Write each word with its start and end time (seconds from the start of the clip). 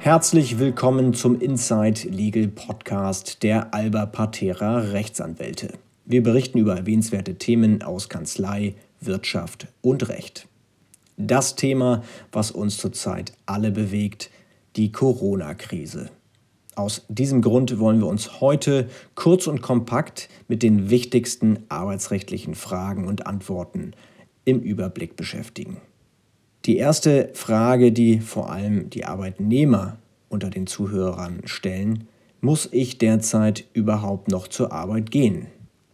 Herzlich 0.00 0.58
willkommen 0.58 1.14
zum 1.14 1.40
Inside 1.40 2.08
Legal 2.08 2.48
Podcast 2.48 3.42
der 3.42 3.74
Alba 3.74 4.06
Patera 4.06 4.78
Rechtsanwälte. 4.78 5.74
Wir 6.04 6.22
berichten 6.22 6.58
über 6.58 6.76
erwähnenswerte 6.76 7.36
Themen 7.36 7.82
aus 7.82 8.08
Kanzlei, 8.08 8.74
Wirtschaft 9.00 9.68
und 9.82 10.08
Recht. 10.08 10.48
Das 11.16 11.54
Thema, 11.54 12.02
was 12.32 12.50
uns 12.50 12.78
zurzeit 12.78 13.34
alle 13.46 13.70
bewegt, 13.70 14.30
die 14.76 14.90
Corona-Krise. 14.90 16.10
Aus 16.78 17.04
diesem 17.08 17.42
Grund 17.42 17.80
wollen 17.80 17.98
wir 17.98 18.06
uns 18.06 18.40
heute 18.40 18.88
kurz 19.16 19.48
und 19.48 19.62
kompakt 19.62 20.28
mit 20.46 20.62
den 20.62 20.90
wichtigsten 20.90 21.64
arbeitsrechtlichen 21.68 22.54
Fragen 22.54 23.08
und 23.08 23.26
Antworten 23.26 23.94
im 24.44 24.60
Überblick 24.60 25.16
beschäftigen. 25.16 25.78
Die 26.66 26.76
erste 26.76 27.30
Frage, 27.34 27.90
die 27.90 28.20
vor 28.20 28.52
allem 28.52 28.90
die 28.90 29.04
Arbeitnehmer 29.04 29.96
unter 30.28 30.50
den 30.50 30.68
Zuhörern 30.68 31.40
stellen, 31.46 32.06
muss 32.40 32.68
ich 32.70 32.96
derzeit 32.96 33.64
überhaupt 33.72 34.28
noch 34.28 34.46
zur 34.46 34.70
Arbeit 34.70 35.10
gehen? 35.10 35.48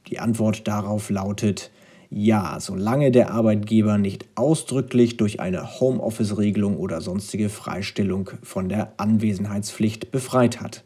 Die 0.08 0.18
Antwort 0.18 0.68
darauf 0.68 1.08
lautet 1.08 1.70
ja, 2.16 2.58
solange 2.60 3.10
der 3.10 3.32
Arbeitgeber 3.32 3.98
nicht 3.98 4.26
ausdrücklich 4.36 5.16
durch 5.16 5.40
eine 5.40 5.80
Homeoffice-Regelung 5.80 6.76
oder 6.76 7.00
sonstige 7.00 7.48
Freistellung 7.48 8.30
von 8.44 8.68
der 8.68 8.92
Anwesenheitspflicht 8.98 10.12
befreit 10.12 10.60
hat. 10.60 10.84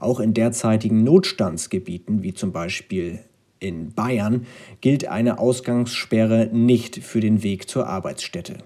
Auch 0.00 0.18
in 0.18 0.34
derzeitigen 0.34 1.04
Notstandsgebieten, 1.04 2.24
wie 2.24 2.34
zum 2.34 2.50
Beispiel 2.50 3.20
in 3.60 3.92
Bayern, 3.94 4.46
gilt 4.80 5.06
eine 5.06 5.38
Ausgangssperre 5.38 6.48
nicht 6.52 6.96
für 6.96 7.20
den 7.20 7.44
Weg 7.44 7.68
zur 7.68 7.86
Arbeitsstätte. 7.86 8.58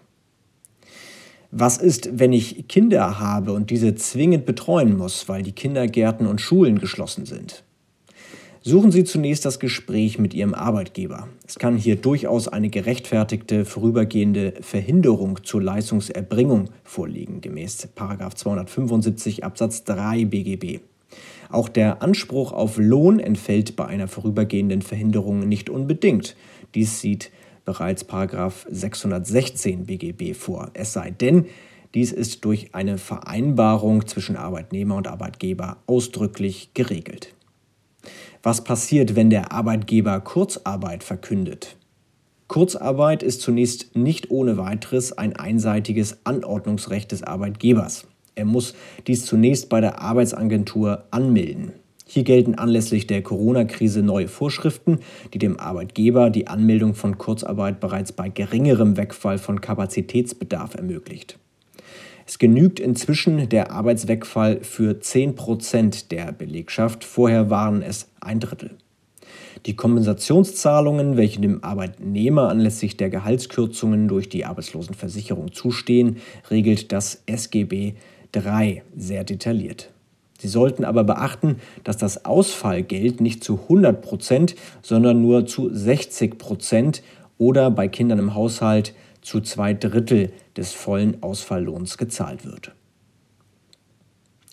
Was 1.51 1.77
ist, 1.77 2.19
wenn 2.19 2.33
ich 2.33 2.69
Kinder 2.69 3.21
habe 3.21 3.53
und 3.53 3.69
diese 3.69 3.95
zwingend 3.97 4.47
betreuen 4.47 4.97
muss, 4.97 5.29
weil 5.29 5.43
die 5.43 5.53
Kindergärten 5.53 6.27
und 6.27 6.41
Schulen 6.41 6.79
geschlossen 6.79 7.27
sind? 7.27 7.65
Suchen 8.63 8.91
Sie 8.91 9.05
zunächst 9.05 9.45
das 9.45 9.61
Gespräch 9.61 10.19
mit 10.19 10.35
Ihrem 10.35 10.53
Arbeitgeber. 10.53 11.29
Es 11.47 11.61
kann 11.61 11.77
hier 11.77 11.95
durchaus 11.95 12.49
eine 12.49 12.71
gerechtfertigte 12.71 13.65
vorübergehende 13.65 14.55
Verhinderung 14.61 15.45
zur 15.45 15.63
Leistungserbringung 15.63 16.71
vorliegen, 16.83 17.41
gemäß 17.41 17.79
275 17.79 19.45
Absatz 19.45 19.85
3 19.85 20.25
BGB. 20.25 20.81
Auch 21.51 21.69
der 21.69 22.03
Anspruch 22.03 22.53
auf 22.53 22.79
Lohn 22.79 23.21
entfällt 23.21 23.77
bei 23.77 23.87
einer 23.87 24.09
vorübergehenden 24.09 24.83
Verhinderung 24.83 25.49
nicht 25.49 25.71
unbedingt. 25.71 26.35
Dies 26.75 27.01
sieht 27.01 27.31
bereits 27.65 28.05
616 28.05 29.87
BGB 29.87 30.35
vor. 30.35 30.71
Es 30.75 30.93
sei 30.93 31.11
denn, 31.13 31.47
dies 31.95 32.13
ist 32.13 32.45
durch 32.45 32.75
eine 32.75 32.99
Vereinbarung 32.99 34.07
zwischen 34.07 34.37
Arbeitnehmer 34.37 34.97
und 34.97 35.07
Arbeitgeber 35.07 35.79
ausdrücklich 35.87 36.71
geregelt. 36.75 37.35
Was 38.43 38.63
passiert, 38.63 39.17
wenn 39.17 39.31
der 39.31 39.53
Arbeitgeber 39.53 40.21
Kurzarbeit 40.21 41.03
verkündet? 41.03 41.77
Kurzarbeit 42.47 43.23
ist 43.23 43.43
zunächst 43.43 43.97
nicht 43.97 44.31
ohne 44.31 44.57
weiteres 44.57 45.13
ein 45.17 45.37
einseitiges 45.37 46.19
Anordnungsrecht 46.25 47.13
des 47.13 47.23
Arbeitgebers. 47.23 48.07
Er 48.37 48.45
muss 48.45 48.75
dies 49.07 49.27
zunächst 49.27 49.69
bei 49.69 49.81
der 49.81 50.01
Arbeitsagentur 50.01 51.05
anmelden. 51.11 51.73
Hier 52.07 52.23
gelten 52.23 52.55
anlässlich 52.55 53.07
der 53.07 53.23
Corona-Krise 53.23 54.03
neue 54.03 54.29
Vorschriften, 54.29 55.01
die 55.35 55.39
dem 55.39 55.61
Arbeitgeber 55.61 56.31
die 56.31 56.47
Anmeldung 56.47 56.95
von 56.95 57.19
Kurzarbeit 57.19 57.81
bereits 57.81 58.13
bei 58.13 58.31
geringerem 58.31 58.97
Wegfall 58.97 59.37
von 59.37 59.61
Kapazitätsbedarf 59.61 60.75
ermöglicht. 60.75 61.39
Es 62.29 62.39
genügt 62.39 62.79
inzwischen 62.79 63.49
der 63.49 63.73
Arbeitswegfall 63.73 64.61
für 64.61 65.01
10 65.01 65.35
Prozent 65.35 66.13
der 66.13 66.31
Belegschaft, 66.31 67.03
vorher 67.03 67.49
waren 67.49 67.81
es 67.81 68.11
ein 68.21 68.39
Drittel. 68.39 68.73
Die 69.65 69.75
Kompensationszahlungen, 69.75 71.17
welche 71.17 71.41
dem 71.41 71.65
Arbeitnehmer 71.65 72.51
anlässlich 72.51 72.99
der 72.99 73.09
Gehaltskürzungen 73.09 74.09
durch 74.09 74.29
die 74.29 74.45
Arbeitslosenversicherung 74.45 75.53
zustehen, 75.53 76.19
regelt 76.51 76.93
das 76.93 77.23
SGB 77.25 77.95
III 78.37 78.83
sehr 78.95 79.25
detailliert. 79.25 79.91
Sie 80.39 80.49
sollten 80.49 80.85
aber 80.85 81.05
beachten, 81.05 81.57
dass 81.83 81.97
das 81.97 82.27
Ausfallgeld 82.27 83.23
nicht 83.23 83.43
zu 83.43 83.59
100 83.59 84.03
Prozent, 84.03 84.55
sondern 84.83 85.23
nur 85.23 85.47
zu 85.47 85.75
60 85.75 86.37
Prozent 86.37 87.03
oder 87.39 87.71
bei 87.71 87.89
Kindern 87.89 88.19
im 88.19 88.35
Haushalt 88.35 88.93
zu 89.29 89.43
zwei 89.43 89.75
Drittel 89.75 90.33
des 90.57 90.73
vollen 90.73 91.23
Ausfalllohns 91.23 91.99
gezahlt 91.99 92.47
wird. 92.47 92.73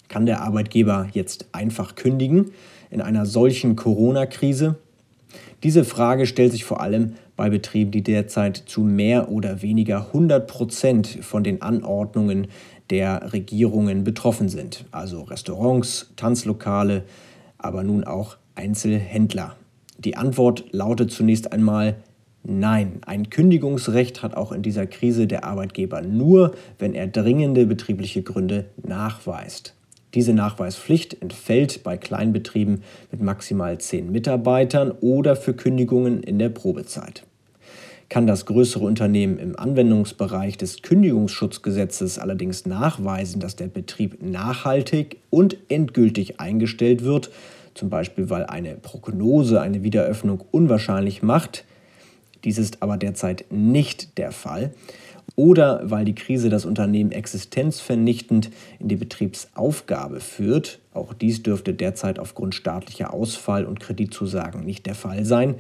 Kann 0.10 0.26
der 0.26 0.42
Arbeitgeber 0.42 1.08
jetzt 1.14 1.46
einfach 1.54 1.96
kündigen 1.96 2.52
in 2.90 3.00
einer 3.00 3.26
solchen 3.26 3.78
Corona-Krise? 3.78 4.76
Diese 5.64 5.86
Frage 5.86 6.26
stellt 6.26 6.52
sich 6.52 6.66
vor 6.66 6.82
allem 6.82 7.14
bei 7.38 7.50
Betrieben, 7.50 7.92
die 7.92 8.04
derzeit 8.04 8.58
zu 8.58 8.82
mehr 8.82 9.32
oder 9.32 9.62
weniger 9.62 10.08
100 10.08 10.46
Prozent 10.46 11.08
von 11.22 11.46
den 11.46 11.62
Anordnungen 11.62 12.48
der 12.90 13.32
Regierungen 13.32 14.04
betroffen 14.04 14.50
sind, 14.50 14.84
also 14.92 15.22
Restaurants, 15.22 16.12
Tanzlokale, 16.18 17.06
aber 17.58 17.84
nun 17.84 18.04
auch 18.04 18.36
Einzelhändler. 18.56 19.56
Die 19.98 20.18
Antwort 20.18 20.66
lautet 20.72 21.12
zunächst 21.12 21.54
einmal 21.54 21.96
Nein, 22.48 23.00
ein 23.08 23.32
Kündigungsrecht 23.32 24.22
hat 24.22 24.38
auch 24.38 24.52
in 24.52 24.62
dieser 24.62 24.86
Krise 24.86 25.26
der 25.26 25.46
Arbeitgeber 25.46 26.04
nur, 26.04 26.54
wenn 26.78 26.94
er 26.94 27.08
dringende 27.08 27.66
betriebliche 27.66 28.22
Gründe 28.22 28.66
nachweist. 28.84 29.74
Diese 30.14 30.32
Nachweispflicht 30.32 31.24
entfällt 31.24 31.84
bei 31.84 31.98
Kleinbetrieben 31.98 32.84
mit 33.12 33.22
maximal 33.24 33.80
zehn 33.80 34.12
Mitarbeitern 34.12 34.92
oder 35.02 35.36
für 35.36 35.56
Kündigungen 35.56 36.22
in 36.22 36.38
der 36.38 36.50
Probezeit. 36.50 37.26
Kann 38.10 38.28
das 38.28 38.46
größere 38.46 38.86
Unternehmen 38.86 39.40
im 39.40 39.58
Anwendungsbereich 39.58 40.56
des 40.56 40.84
Kündigungsschutzgesetzes 40.84 42.20
allerdings 42.20 42.68
nachweisen, 42.68 43.40
dass 43.40 43.56
der 43.56 43.68
Betrieb 43.68 44.22
nachhaltig 44.22 45.18
und 45.32 45.58
endgültig 45.68 46.40
eingestellt 46.40 47.04
wird, 47.04 47.32
zum 47.74 47.90
Beispiel 47.90 48.30
weil 48.30 48.46
eine 48.46 48.76
Prognose 48.76 49.60
eine 49.62 49.82
Wiederöffnung 49.82 50.44
unwahrscheinlich 50.52 51.24
macht, 51.24 51.66
dies 52.46 52.58
ist 52.58 52.82
aber 52.82 52.98
derzeit 52.98 53.46
nicht 53.50 54.18
der 54.18 54.32
Fall, 54.32 54.72
oder 55.36 55.82
weil 55.84 56.06
die 56.06 56.16
Krise 56.16 56.50
das 56.50 56.66
Unternehmen 56.66 57.12
existenzvernichtend 57.12 58.52
in 58.80 58.88
die 58.88 58.96
Betriebsaufgabe 58.96 60.20
führt, 60.20 60.80
auch 60.94 61.14
dies 61.14 61.44
dürfte 61.44 61.74
derzeit 61.74 62.20
aufgrund 62.20 62.56
staatlicher 62.56 63.14
Ausfall- 63.14 63.66
und 63.66 63.80
Kreditzusagen 63.80 64.64
nicht 64.64 64.86
der 64.86 64.96
Fall 64.96 65.26
sein, 65.26 65.56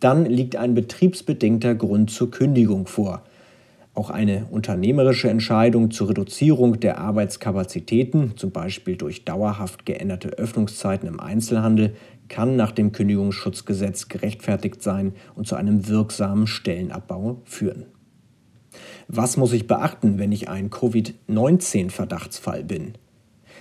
dann 0.00 0.24
liegt 0.24 0.56
ein 0.56 0.74
betriebsbedingter 0.74 1.74
Grund 1.74 2.10
zur 2.10 2.30
Kündigung 2.30 2.86
vor. 2.86 3.22
Auch 3.98 4.10
eine 4.10 4.46
unternehmerische 4.52 5.28
Entscheidung 5.28 5.90
zur 5.90 6.10
Reduzierung 6.10 6.78
der 6.78 6.98
Arbeitskapazitäten, 6.98 8.36
zum 8.36 8.52
Beispiel 8.52 8.94
durch 8.94 9.24
dauerhaft 9.24 9.86
geänderte 9.86 10.28
Öffnungszeiten 10.28 11.08
im 11.08 11.18
Einzelhandel, 11.18 11.96
kann 12.28 12.54
nach 12.54 12.70
dem 12.70 12.92
Kündigungsschutzgesetz 12.92 14.06
gerechtfertigt 14.06 14.84
sein 14.84 15.14
und 15.34 15.48
zu 15.48 15.56
einem 15.56 15.88
wirksamen 15.88 16.46
Stellenabbau 16.46 17.42
führen. 17.44 17.86
Was 19.08 19.36
muss 19.36 19.52
ich 19.52 19.66
beachten, 19.66 20.20
wenn 20.20 20.30
ich 20.30 20.48
ein 20.48 20.70
Covid-19-Verdachtsfall 20.70 22.62
bin? 22.62 22.92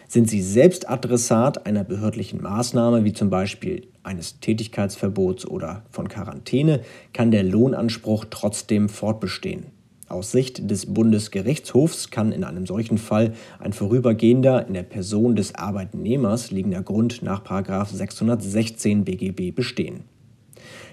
Sind 0.08 0.30
Sie 0.30 0.44
selbst 0.44 0.88
Adressat 0.88 1.66
einer 1.66 1.84
behördlichen 1.84 2.44
Maßnahme, 2.44 3.04
wie 3.06 3.14
zum 3.14 3.31
Beispiel 3.31 3.88
eines 4.04 4.40
Tätigkeitsverbots 4.40 5.48
oder 5.48 5.84
von 5.90 6.08
Quarantäne, 6.08 6.81
kann 7.12 7.31
der 7.31 7.42
Lohnanspruch 7.42 8.25
trotzdem 8.30 8.88
fortbestehen. 8.88 9.75
Aus 10.09 10.31
Sicht 10.31 10.71
des 10.71 10.94
Bundesgerichtshofs 10.94 12.12
kann 12.12 12.31
in 12.31 12.45
einem 12.45 12.65
solchen 12.65 12.98
Fall 12.98 13.33
ein 13.59 13.74
vorübergehender 13.74 14.65
in 14.68 14.74
der 14.74 14.83
Person 14.83 15.36
des 15.36 15.56
Arbeitnehmers 15.56 16.51
liegender 16.51 16.81
Grund 16.81 17.21
nach 17.24 17.44
616 17.45 19.04
BGB 19.04 19.54
bestehen. 19.54 20.06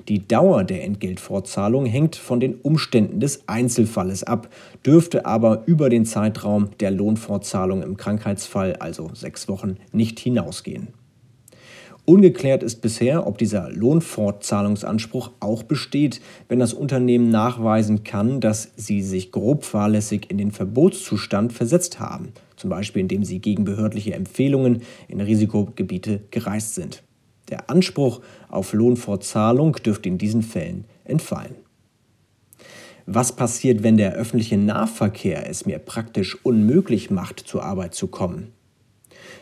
Die 0.09 0.27
Dauer 0.27 0.65
der 0.65 0.85
Entgeltfortzahlung 0.85 1.87
hängt 1.87 2.17
von 2.17 2.41
den 2.41 2.57
Umständen 2.57 3.21
des 3.21 3.49
Einzelfalles 3.49 4.25
ab, 4.25 4.49
dürfte 4.85 5.25
aber 5.27 5.63
über 5.67 5.89
den 5.89 6.05
Zeitraum 6.05 6.71
der 6.81 6.91
Lohnfortzahlung 6.91 7.83
im 7.83 7.97
Krankheitsfall, 7.97 8.75
also 8.77 9.11
sechs 9.15 9.49
Wochen, 9.49 9.77
nicht 9.93 10.19
hinausgehen. 10.19 10.89
Ungeklärt 12.07 12.63
ist 12.63 12.83
bisher, 12.83 13.27
ob 13.27 13.39
dieser 13.39 13.71
Lohnfortzahlungsanspruch 13.71 15.31
auch 15.41 15.63
besteht, 15.63 16.21
wenn 16.49 16.59
das 16.59 16.75
Unternehmen 16.75 17.31
nachweisen 17.31 18.05
kann, 18.05 18.41
dass 18.41 18.73
sie 18.77 19.01
sich 19.01 19.33
grob 19.33 19.65
fahrlässig 19.65 20.31
in 20.31 20.37
den 20.37 20.51
Verbotszustand 20.51 21.55
versetzt 21.55 22.01
haben, 22.01 22.33
zum 22.57 22.69
Beispiel 22.69 23.01
indem 23.01 23.25
sie 23.25 23.39
gegen 23.39 23.65
behördliche 23.65 24.13
Empfehlungen 24.13 24.83
in 25.09 25.23
Risikogebiete 25.23 26.21
gereist 26.31 26.75
sind. 26.75 27.03
Der 27.49 27.71
Anspruch 27.71 28.21
auf 28.49 28.75
Lohnfortzahlung 28.75 29.73
dürfte 29.75 30.11
in 30.11 30.19
diesen 30.19 30.43
Fällen 30.43 30.85
entfallen. 31.05 31.55
Was 33.07 33.37
passiert, 33.37 33.83
wenn 33.83 33.97
der 33.97 34.15
öffentliche 34.15 34.57
Nahverkehr 34.57 35.49
es 35.49 35.67
mir 35.67 35.79
praktisch 35.79 36.39
unmöglich 36.43 37.11
macht, 37.11 37.41
zur 37.41 37.63
Arbeit 37.63 37.95
zu 37.95 38.09
kommen? 38.09 38.54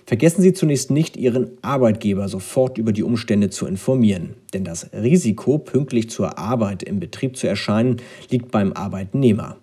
Vergessen 0.06 0.42
Sie 0.42 0.52
zunächst 0.52 0.90
nicht, 0.90 1.16
Ihren 1.16 1.50
Arbeitgeber 1.62 2.28
sofort 2.28 2.78
über 2.78 2.92
die 2.92 3.02
Umstände 3.02 3.50
zu 3.50 3.66
informieren, 3.66 4.34
denn 4.52 4.64
das 4.64 4.90
Risiko, 4.92 5.58
pünktlich 5.58 6.10
zur 6.10 6.38
Arbeit 6.38 6.82
im 6.82 7.00
Betrieb 7.00 7.36
zu 7.36 7.46
erscheinen, 7.46 7.96
liegt 8.30 8.50
beim 8.50 8.72
Arbeitnehmer. 8.72 9.56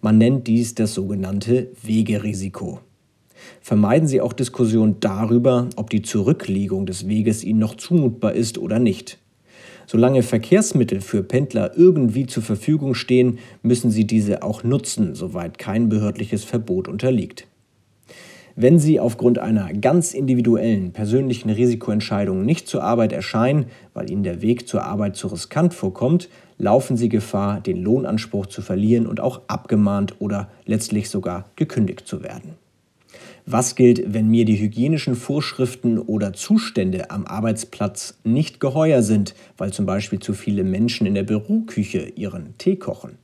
Man 0.00 0.18
nennt 0.18 0.46
dies 0.46 0.74
das 0.74 0.94
sogenannte 0.94 1.70
Wegerisiko. 1.82 2.80
Vermeiden 3.60 4.08
Sie 4.08 4.20
auch 4.20 4.32
Diskussionen 4.32 4.96
darüber, 5.00 5.68
ob 5.76 5.90
die 5.90 6.02
Zurücklegung 6.02 6.86
des 6.86 7.08
Weges 7.08 7.44
Ihnen 7.44 7.58
noch 7.58 7.76
zumutbar 7.76 8.32
ist 8.32 8.58
oder 8.58 8.78
nicht. 8.78 9.18
Solange 9.86 10.22
Verkehrsmittel 10.24 11.00
für 11.00 11.22
Pendler 11.22 11.76
irgendwie 11.76 12.26
zur 12.26 12.42
Verfügung 12.42 12.94
stehen, 12.94 13.38
müssen 13.62 13.90
Sie 13.90 14.04
diese 14.04 14.42
auch 14.42 14.64
nutzen, 14.64 15.14
soweit 15.14 15.58
kein 15.58 15.88
behördliches 15.88 16.42
Verbot 16.44 16.88
unterliegt. 16.88 17.46
Wenn 18.58 18.78
Sie 18.78 18.98
aufgrund 18.98 19.38
einer 19.38 19.70
ganz 19.74 20.14
individuellen 20.14 20.92
persönlichen 20.92 21.50
Risikoentscheidung 21.50 22.42
nicht 22.42 22.68
zur 22.68 22.82
Arbeit 22.82 23.12
erscheinen, 23.12 23.66
weil 23.92 24.10
Ihnen 24.10 24.22
der 24.22 24.40
Weg 24.40 24.66
zur 24.66 24.82
Arbeit 24.82 25.14
zu 25.14 25.26
riskant 25.26 25.74
vorkommt, 25.74 26.30
laufen 26.56 26.96
Sie 26.96 27.10
Gefahr, 27.10 27.60
den 27.60 27.82
Lohnanspruch 27.82 28.46
zu 28.46 28.62
verlieren 28.62 29.06
und 29.06 29.20
auch 29.20 29.42
abgemahnt 29.46 30.22
oder 30.22 30.48
letztlich 30.64 31.10
sogar 31.10 31.50
gekündigt 31.56 32.08
zu 32.08 32.22
werden. 32.22 32.54
Was 33.44 33.74
gilt, 33.74 34.14
wenn 34.14 34.30
mir 34.30 34.46
die 34.46 34.58
hygienischen 34.58 35.16
Vorschriften 35.16 35.98
oder 35.98 36.32
Zustände 36.32 37.10
am 37.10 37.26
Arbeitsplatz 37.26 38.18
nicht 38.24 38.58
geheuer 38.58 39.02
sind, 39.02 39.34
weil 39.58 39.74
zum 39.74 39.84
Beispiel 39.84 40.18
zu 40.18 40.32
viele 40.32 40.64
Menschen 40.64 41.06
in 41.06 41.14
der 41.14 41.24
Büroküche 41.24 42.08
ihren 42.16 42.56
Tee 42.56 42.76
kochen? 42.76 43.18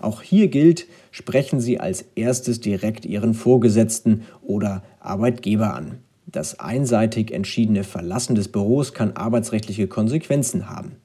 Auch 0.00 0.22
hier 0.22 0.48
gilt, 0.48 0.86
sprechen 1.10 1.60
Sie 1.60 1.80
als 1.80 2.04
erstes 2.14 2.60
direkt 2.60 3.04
Ihren 3.04 3.34
Vorgesetzten 3.34 4.22
oder 4.42 4.82
Arbeitgeber 5.00 5.74
an. 5.74 5.98
Das 6.26 6.60
einseitig 6.60 7.32
entschiedene 7.32 7.84
Verlassen 7.84 8.34
des 8.34 8.48
Büros 8.48 8.94
kann 8.94 9.12
arbeitsrechtliche 9.12 9.86
Konsequenzen 9.86 10.70
haben. 10.70 10.96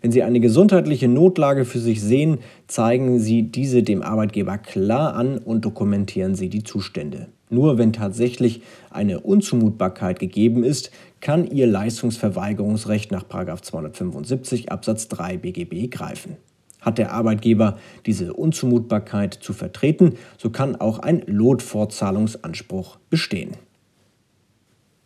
Wenn 0.00 0.12
Sie 0.12 0.22
eine 0.22 0.40
gesundheitliche 0.40 1.08
Notlage 1.08 1.64
für 1.64 1.80
sich 1.80 2.00
sehen, 2.00 2.38
zeigen 2.66 3.18
Sie 3.18 3.42
diese 3.42 3.82
dem 3.82 4.02
Arbeitgeber 4.02 4.58
klar 4.58 5.14
an 5.14 5.38
und 5.38 5.64
dokumentieren 5.64 6.34
Sie 6.34 6.48
die 6.48 6.62
Zustände. 6.62 7.28
Nur 7.50 7.78
wenn 7.78 7.92
tatsächlich 7.92 8.62
eine 8.90 9.20
Unzumutbarkeit 9.20 10.20
gegeben 10.20 10.64
ist, 10.64 10.90
kann 11.20 11.46
Ihr 11.50 11.66
Leistungsverweigerungsrecht 11.66 13.10
nach 13.10 13.24
275 13.24 14.70
Absatz 14.70 15.08
3 15.08 15.38
BGB 15.38 15.90
greifen. 15.90 16.36
Hat 16.80 16.98
der 16.98 17.12
Arbeitgeber 17.12 17.78
diese 18.06 18.32
Unzumutbarkeit 18.32 19.34
zu 19.34 19.52
vertreten, 19.52 20.14
so 20.36 20.50
kann 20.50 20.76
auch 20.76 21.00
ein 21.00 21.22
Lotfortzahlungsanspruch 21.26 22.98
bestehen. 23.10 23.56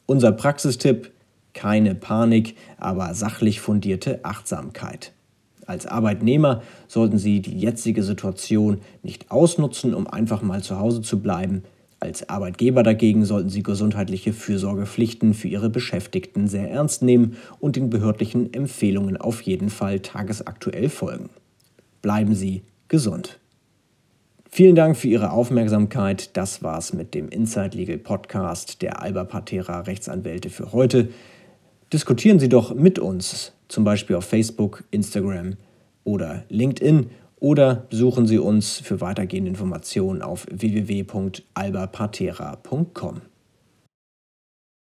Unser 0.06 0.32
Praxistipp 0.32 1.10
keine 1.54 1.94
Panik, 1.94 2.56
aber 2.78 3.14
sachlich 3.14 3.60
fundierte 3.60 4.24
Achtsamkeit. 4.24 5.12
Als 5.66 5.86
Arbeitnehmer 5.86 6.62
sollten 6.88 7.18
Sie 7.18 7.40
die 7.40 7.58
jetzige 7.58 8.02
Situation 8.02 8.80
nicht 9.02 9.30
ausnutzen, 9.30 9.94
um 9.94 10.06
einfach 10.06 10.42
mal 10.42 10.62
zu 10.62 10.78
Hause 10.78 11.02
zu 11.02 11.20
bleiben. 11.20 11.62
Als 12.00 12.28
Arbeitgeber 12.28 12.82
dagegen 12.82 13.24
sollten 13.24 13.48
Sie 13.48 13.62
gesundheitliche 13.62 14.32
Fürsorgepflichten 14.32 15.34
für 15.34 15.46
Ihre 15.46 15.70
Beschäftigten 15.70 16.48
sehr 16.48 16.68
ernst 16.68 17.02
nehmen 17.02 17.36
und 17.60 17.76
den 17.76 17.90
behördlichen 17.90 18.52
Empfehlungen 18.52 19.16
auf 19.16 19.40
jeden 19.42 19.70
Fall 19.70 20.00
tagesaktuell 20.00 20.88
folgen. 20.88 21.30
Bleiben 22.02 22.34
Sie 22.34 22.62
gesund. 22.88 23.38
Vielen 24.50 24.74
Dank 24.74 24.98
für 24.98 25.08
Ihre 25.08 25.30
Aufmerksamkeit. 25.30 26.36
Das 26.36 26.62
war's 26.62 26.92
mit 26.92 27.14
dem 27.14 27.30
Inside 27.30 27.74
Legal 27.74 27.96
Podcast 27.96 28.82
der 28.82 29.00
Alba 29.00 29.24
Patera 29.24 29.80
Rechtsanwälte 29.80 30.50
für 30.50 30.72
heute. 30.72 31.08
Diskutieren 31.90 32.38
Sie 32.38 32.50
doch 32.50 32.74
mit 32.74 32.98
uns, 32.98 33.54
zum 33.68 33.84
Beispiel 33.84 34.16
auf 34.16 34.26
Facebook, 34.26 34.84
Instagram 34.90 35.54
oder 36.04 36.44
LinkedIn 36.50 37.08
oder 37.40 37.86
besuchen 37.88 38.26
Sie 38.26 38.38
uns 38.38 38.76
für 38.78 39.00
weitergehende 39.00 39.48
Informationen 39.48 40.20
auf 40.22 40.46
www.albapatera.com. 40.50 43.31